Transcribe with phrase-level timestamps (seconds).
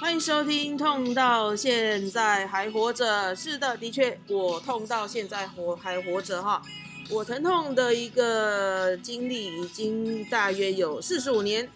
[0.00, 3.36] 欢迎收听《痛到现在还活着》。
[3.38, 6.62] 是的，的确，我痛到现在活还活着哈。
[7.10, 11.68] 我疼痛的一个经历已经大约有四十五年。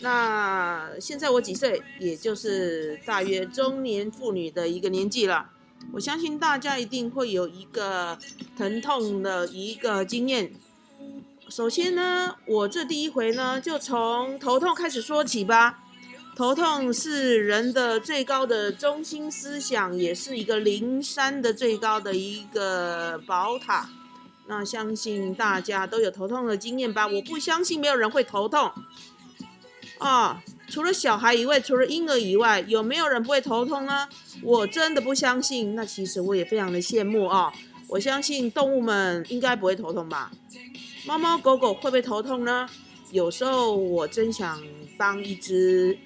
[0.00, 1.82] 那现在我几岁？
[1.98, 5.48] 也就是大约中年妇女的一个年纪了。
[5.94, 8.18] 我相信大家一定会有一个
[8.58, 10.52] 疼痛的一个经验。
[11.48, 15.80] 首先呢，我这第一回呢，就从头痛开始说起吧。
[16.36, 23.88] 头痛是人的最高的中心思想，也是一个灵山的最高的一个宝塔。
[24.48, 27.06] 那相信大家都有头痛的经验吧？
[27.06, 28.72] 我不相信没有人会头痛
[29.98, 30.42] 啊！
[30.68, 34.08] 除了小孩以外，除了婴儿以外，有没有人不会头痛呢？
[34.42, 35.76] 我真的不相信。
[35.76, 37.52] 那其实我也非常的羡慕啊！
[37.86, 40.32] 我相信动物们应该不会头痛吧？
[41.06, 42.68] 猫猫狗狗会不会头痛呢？
[43.12, 44.60] 有时候我真想
[44.98, 45.96] 当一只。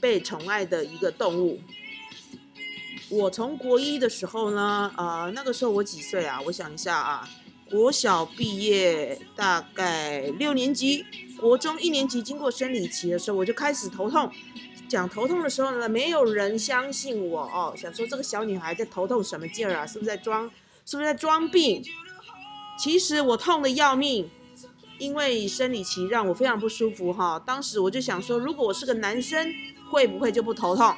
[0.00, 1.60] 被宠爱的一个动物。
[3.10, 6.40] 我从国一的时候呢，呃，那个时候我几岁啊？
[6.46, 7.28] 我想一下啊，
[7.70, 11.06] 国小毕业大概六年级，
[11.38, 14.30] 国中一年级经过生理期的时候，我就开始头痛。
[14.88, 19.86] 讲头痛的时候呢，没有人相信我哦，想说这个小女孩在头痛什么劲儿啊？
[19.86, 20.50] 是不是在装？
[20.84, 21.82] 是不是在装病？
[22.78, 24.30] 其实我痛的要命，
[24.98, 27.40] 因为生理期让我非常不舒服哈。
[27.44, 29.54] 当时我就想说，如果我是个男生。
[29.90, 30.94] 会不会就不头痛？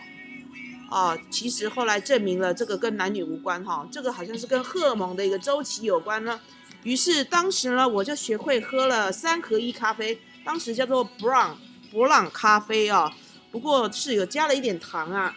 [0.91, 6.41] 啊，其实后来证明了这个跟男女无关哈，这个好像是跟荷尔蒙的一个周期有关呢。
[6.83, 11.53] 于是当时呢，我就学会喝了三合一咖啡，当时叫做 Brown
[11.93, 13.15] 博朗咖啡啊，
[13.53, 15.37] 不过是有加了一点糖啊。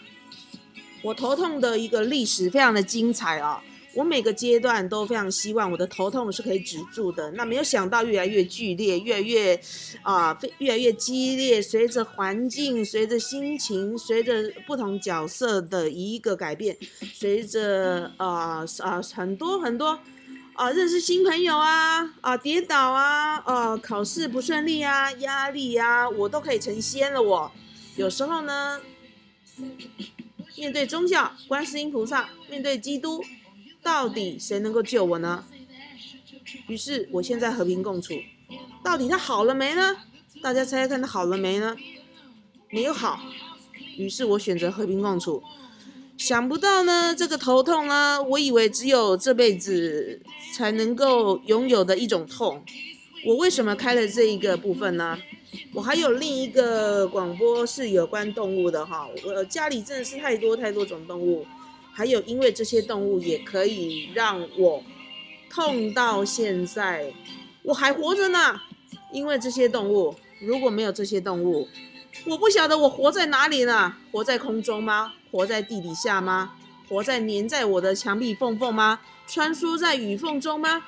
[1.03, 3.61] 我头痛的一个历史非常的精彩啊。
[3.95, 9.61] 我每个阶段都非常希望我的头痛是可以止住的，那没有想到越来越剧烈，越来越
[10.01, 11.61] 啊，越来越激烈。
[11.61, 16.75] 随着环境，随着心情，随着不同角色的一个改变，
[17.13, 19.99] 随着啊啊很多很多
[20.53, 27.21] 啊认识新朋友啊啊跌倒啊啊考试不顺利啊压力啊，我都可以成仙了。
[27.21, 27.51] 我
[27.95, 28.81] 有时候呢，
[30.57, 33.23] 面对宗教，观世音菩萨，面对基督。
[33.83, 35.43] 到底谁能够救我呢？
[36.67, 38.13] 于是我现在和平共处。
[38.83, 39.97] 到底他好了没呢？
[40.41, 41.75] 大家猜猜看他好了没呢？
[42.69, 43.19] 没有好。
[43.97, 45.43] 于是我选择和平共处。
[46.17, 50.21] 想不到呢，这个头痛呢，我以为只有这辈子
[50.55, 52.63] 才能够拥有的一种痛。
[53.25, 55.17] 我为什么开了这一个部分呢？
[55.73, 59.07] 我还有另一个广播是有关动物的哈。
[59.25, 61.45] 我家里真的是太多太多种动物。
[61.93, 64.83] 还有，因为这些动物也可以让我
[65.49, 67.13] 痛到现在，
[67.61, 68.59] 我还活着呢。
[69.11, 71.67] 因为这些动物，如果没有这些动物，
[72.25, 73.95] 我不晓得我活在哪里呢？
[74.11, 75.13] 活在空中吗？
[75.31, 76.53] 活在地底下吗？
[76.89, 78.99] 活在粘在我的墙壁缝缝吗？
[79.27, 80.83] 穿梭在雨缝中吗？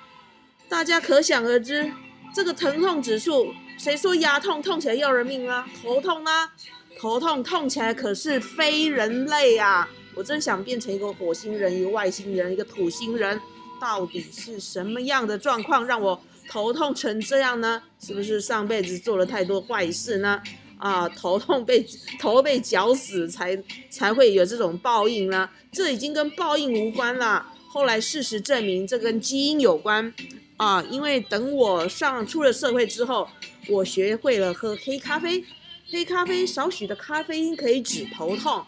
[0.67, 1.91] 大家可想而知，
[2.33, 5.67] 这个疼痛指数，谁说牙痛痛起来要人命啊？
[5.83, 6.51] 头痛啊，
[6.97, 9.87] 头痛痛起来可是非人类啊！
[10.15, 13.39] 我真想变成一个火星人，一个外星人，一个土星人，
[13.79, 17.83] 到底是什么样的状况让我头痛成这样呢？
[17.99, 20.41] 是不是上辈子做了太多坏事呢？
[20.77, 21.85] 啊，头痛被
[22.19, 23.57] 头被绞死才
[23.89, 25.49] 才会有这种报应呢？
[25.71, 27.45] 这已经跟报应无关了。
[27.67, 30.13] 后来事实证明，这跟基因有关
[30.57, 30.81] 啊。
[30.83, 33.27] 因为等我上出了社会之后，
[33.67, 35.43] 我学会了喝黑咖啡，
[35.89, 38.65] 黑咖啡少许的咖啡因可以止头痛。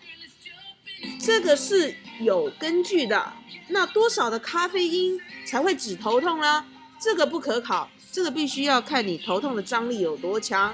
[1.28, 3.34] 这个是有根据的，
[3.68, 6.64] 那多少的咖啡因才会止头痛呢？
[7.02, 10.74] 这个不可考，这个必须要看你头痛的张力有多强。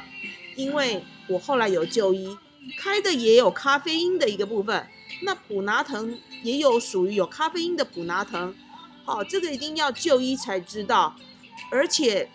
[0.56, 2.38] 因为我后来有就医，
[2.78, 4.88] 开的也有咖啡因的一个部分，
[5.24, 8.53] 那普拿疼也有属于有咖啡因的普拿疼。
[9.06, 11.16] 好，这个一定要就医才知道，
[11.72, 12.30] 而且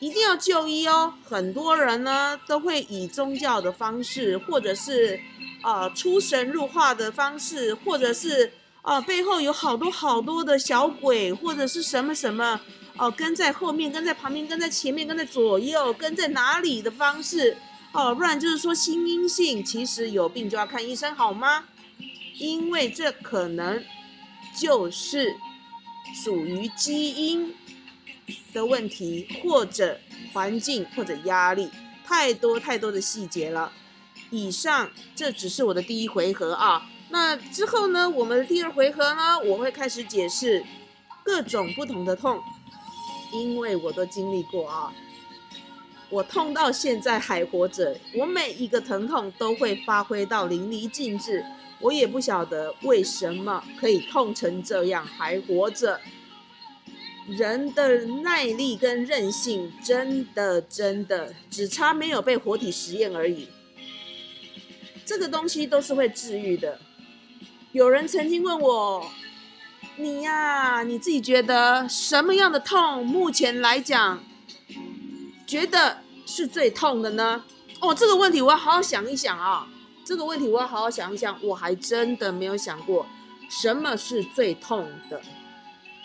[0.00, 1.12] 一定要就医哦。
[1.22, 5.20] 很多人呢都会以宗教的方式，或者是。
[5.64, 8.52] 啊，出神入化的方式，或者是
[8.82, 12.60] 啊，背后有好多好多的小鬼，或者是什么什么
[12.98, 17.56] 哦，跟在后面，跟在旁边，跟在前面，跟在左右，跟在哪里的方式
[17.92, 21.64] 哦，不然就是说心因性，其实有病就要看医生，好吗？
[22.36, 23.82] 因为这可能
[24.60, 25.34] 就是
[26.22, 27.54] 属于基因
[28.52, 29.98] 的问题，或者
[30.34, 31.70] 环境，或者压力，
[32.04, 33.72] 太多太多的细节了。
[34.34, 40.64] 以上这只是我的第一回合啊，那之后呢，我们的第二回合呢，我会开始解释
[41.22, 42.40] 各种不同的痛，
[43.32, 44.92] 因为我都经历过啊。
[46.10, 51.44] 我痛到现在还活着，我每一个疼痛都会发挥到淋漓尽致。
[51.80, 56.00] 我也不晓得为什么可以痛成这样还活着。
[57.26, 63.48] 人的耐力跟韧性真的真的只差没有被活体实验而已。
[65.04, 66.78] 这个东西都是会治愈的。
[67.72, 69.10] 有人曾经问我
[69.96, 74.22] ：“你呀，你自己觉得什么样的痛目前来讲，
[75.46, 77.44] 觉得是最痛的呢？”
[77.80, 79.68] 哦，这个问题我要好好想一想啊。
[80.04, 83.06] 这个问题我要好好想一想，我还真的没有想过
[83.48, 85.20] 什么是最痛的。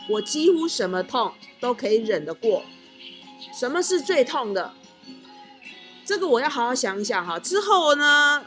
[0.09, 2.63] 我几乎什么痛都可以忍得过。
[3.53, 4.73] 什么是最痛的？
[6.03, 7.37] 这个我要好好想一想哈。
[7.37, 8.45] 之后呢，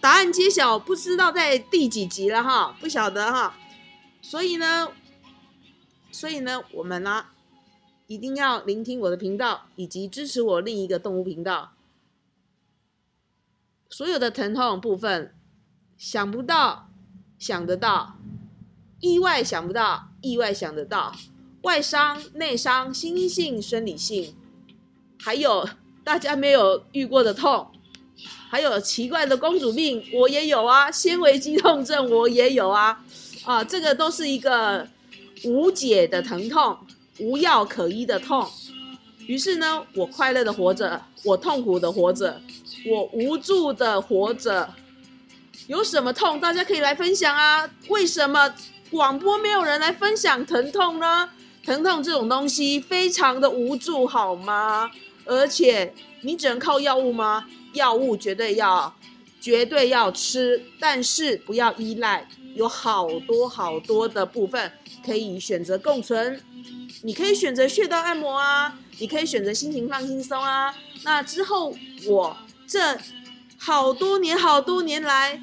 [0.00, 3.58] 答案揭晓，不知道在第几集了哈，不晓得哈。
[4.22, 4.88] 所以呢，
[6.12, 7.26] 所以呢，我们呢
[8.06, 11.72] 一定要聆听我的频道，以及支持我另一个动物频道。
[13.88, 15.34] 所有的疼痛部分，
[15.96, 16.88] 想不到，
[17.38, 18.16] 想得到；
[19.00, 21.12] 意外想不到，意外想得到；
[21.62, 24.36] 外伤、内伤、心性、生理性，
[25.18, 25.68] 还有
[26.04, 27.72] 大家没有遇过的痛，
[28.48, 33.04] 还有奇怪的公主病，我也有啊；纤维肌痛症我也有啊。
[33.44, 34.86] 啊，这个都是一个
[35.44, 36.76] 无解的疼痛，
[37.18, 38.48] 无药可医的痛。
[39.26, 42.40] 于是呢，我快乐的活着，我痛苦的活着。
[42.88, 44.72] 我无助的活着，
[45.66, 46.38] 有什么痛？
[46.38, 47.68] 大家可以来分享啊！
[47.88, 48.54] 为什么
[48.90, 51.28] 广播没有人来分享疼痛呢？
[51.64, 54.88] 疼痛这种东西非常的无助，好吗？
[55.24, 57.44] 而且你只能靠药物吗？
[57.76, 58.92] 药物绝对要，
[59.40, 62.28] 绝对要吃，但是不要依赖。
[62.56, 64.72] 有好多好多的部分
[65.04, 66.42] 可以选择共存。
[67.02, 70.74] 你可以选择穴道按摩啊，你可以选择心情放轻松啊。
[71.04, 71.72] 那之后
[72.06, 72.36] 我。
[72.68, 72.98] 这
[73.56, 75.40] 好多年、好多年来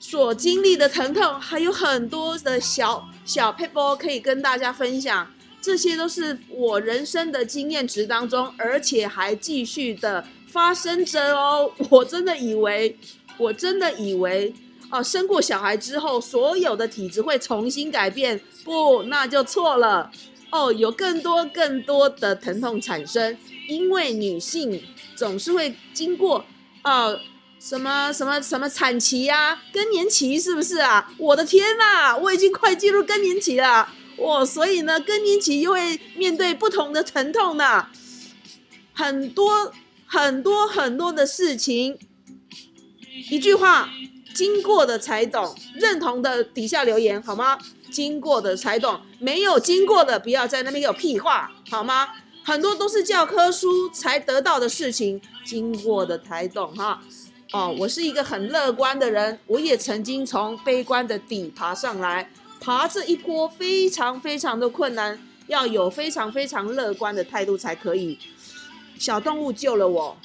[0.00, 5.32] 所经历的疼痛，还有很多的小小 paper 可以跟大家分享。
[5.62, 11.72] 这些都是我人生的经验值当中，而且还继续的发生着哦。
[11.88, 12.98] 我真的以为，
[13.38, 14.52] 我真的以为，
[14.90, 20.10] 哦，生过小孩之后，所有的体质会重新改变，不，那就错了。
[20.50, 23.38] 哦，有更多更多的疼痛产生，
[23.68, 24.82] 因为女性。
[25.14, 26.44] 总是会经过
[26.80, 27.14] 啊，
[27.60, 31.12] 什么什么什么产期呀，更年期是不是啊？
[31.16, 37.86] 我的天呐，我已经快进入更年期了，我所以呢，更年期又会面对不同的疼痛呢，
[38.92, 39.72] 很多
[40.06, 41.98] 很多很多的事情，
[43.30, 43.88] 一句话，
[44.34, 47.58] 经过的才懂，认同的底下留言好吗？
[47.90, 52.08] 经过的才懂，没有经过的不要在那边有屁话好吗？
[52.44, 57.02] 很多都是教科书才得到的事情，经过的才懂哈。
[57.52, 62.30] 哦，我是一个很乐观的人，我也曾经从悲观的底爬上来，
[62.62, 65.18] 爬这一波非常非常的困难，
[65.48, 68.16] 要有非常非常乐观的态度才可以。
[68.96, 70.16] 小动物救了我，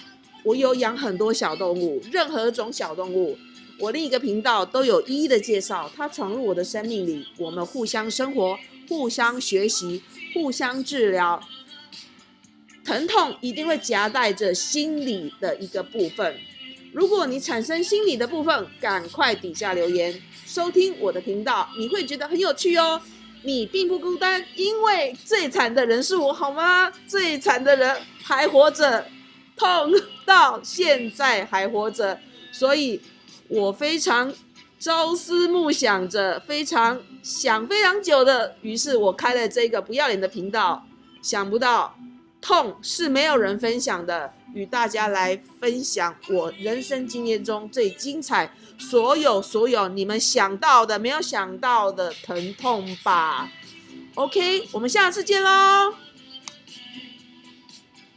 [0.44, 3.36] 我有养很多小动物，任何种小动物，
[3.80, 5.92] 我另一个频道都有一一的介绍。
[5.95, 10.04] 它闯入我的生命里，我们互相生活，互相学习，
[10.36, 11.42] 互相治疗。
[12.86, 16.36] 疼痛一定会夹带着心理的一个部分。
[16.94, 23.02] 如果你产生心理的部分，赶快底下留言收听我的频道，你会觉得很有趣哦。
[23.44, 26.92] 你并不孤单，因为最惨的人是我，好吗？
[27.07, 29.06] 最惨的人还活着，
[29.56, 29.92] 痛
[30.26, 32.19] 到现在还活着，
[32.52, 33.00] 所以
[33.47, 34.33] 我非常
[34.80, 40.85] 朝思暮想着，非常想非常久的，于是我开了这个不要脸的频道，
[41.21, 41.95] 想不到。
[42.42, 53.52] 痛是没有人分享的，与大家来分享我人生经验中最精彩，所有所有你们想到的、没有想到的疼痛吧。
[54.16, 56.06] OK，我们下次见喽。